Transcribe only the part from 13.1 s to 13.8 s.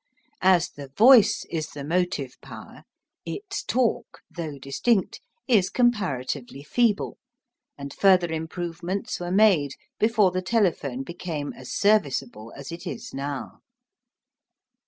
now.